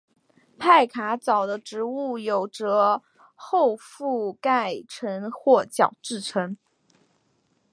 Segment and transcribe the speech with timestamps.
[0.57, 3.03] 派卡藻的植物体有着
[3.35, 6.57] 厚覆盖层或角质层。